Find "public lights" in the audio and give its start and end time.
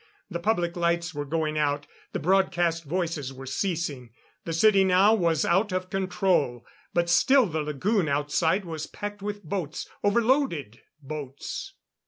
0.39-1.13